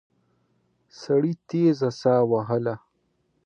سړي 1.01 1.33
تېزه 1.49 1.89
ساه 2.01 2.23
وهله. 2.31 2.75